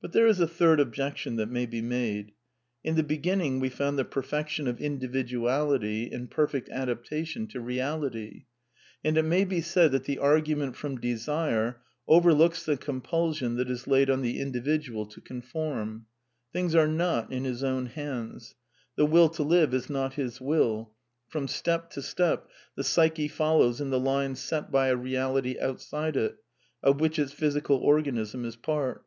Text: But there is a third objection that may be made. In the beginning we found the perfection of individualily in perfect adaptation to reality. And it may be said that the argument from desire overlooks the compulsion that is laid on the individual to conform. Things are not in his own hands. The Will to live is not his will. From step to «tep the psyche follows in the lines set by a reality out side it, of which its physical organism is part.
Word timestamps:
But 0.00 0.12
there 0.12 0.26
is 0.26 0.38
a 0.40 0.48
third 0.48 0.78
objection 0.80 1.36
that 1.36 1.50
may 1.50 1.64
be 1.66 1.80
made. 1.80 2.32
In 2.82 2.94
the 2.96 3.04
beginning 3.04 3.58
we 3.60 3.68
found 3.68 3.96
the 3.98 4.04
perfection 4.04 4.66
of 4.66 4.78
individualily 4.80 6.10
in 6.10 6.26
perfect 6.26 6.68
adaptation 6.70 7.46
to 7.48 7.60
reality. 7.60 8.46
And 9.04 9.16
it 9.16 9.24
may 9.24 9.44
be 9.44 9.60
said 9.60 9.90
that 9.92 10.04
the 10.04 10.18
argument 10.18 10.74
from 10.76 11.00
desire 11.00 11.82
overlooks 12.08 12.64
the 12.64 12.76
compulsion 12.76 13.56
that 13.56 13.70
is 13.70 13.86
laid 13.88 14.10
on 14.10 14.22
the 14.22 14.40
individual 14.40 15.06
to 15.06 15.20
conform. 15.20 16.06
Things 16.52 16.74
are 16.74 16.88
not 16.88 17.32
in 17.32 17.42
his 17.44 17.62
own 17.64 17.86
hands. 17.86 18.56
The 18.96 19.06
Will 19.06 19.28
to 19.30 19.44
live 19.44 19.72
is 19.72 19.88
not 19.90 20.14
his 20.14 20.40
will. 20.40 20.92
From 21.28 21.46
step 21.46 21.90
to 21.90 22.02
«tep 22.02 22.48
the 22.76 22.84
psyche 22.84 23.28
follows 23.28 23.80
in 23.80 23.90
the 23.90 24.00
lines 24.00 24.40
set 24.40 24.70
by 24.72 24.88
a 24.88 24.96
reality 24.96 25.58
out 25.60 25.80
side 25.80 26.16
it, 26.16 26.36
of 26.82 27.00
which 27.00 27.18
its 27.20 27.32
physical 27.32 27.76
organism 27.78 28.44
is 28.44 28.56
part. 28.56 29.04